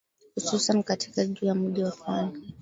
Hususani 0.35 0.83
katika 0.83 1.25
juu 1.25 1.45
ya 1.45 1.55
miji 1.55 1.81
ya 1.81 1.91
pwani 1.91 2.53